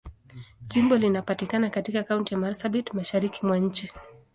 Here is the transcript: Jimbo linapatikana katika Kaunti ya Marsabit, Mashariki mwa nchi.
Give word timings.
Jimbo 0.67 0.95
linapatikana 0.97 1.69
katika 1.69 2.03
Kaunti 2.03 2.33
ya 2.33 2.39
Marsabit, 2.39 2.93
Mashariki 2.93 3.45
mwa 3.45 3.57
nchi. 3.57 3.91